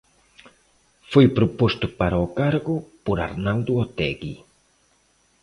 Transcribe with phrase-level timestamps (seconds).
[1.11, 4.35] Foi proposto para o cargo por Arnaldo Otegi.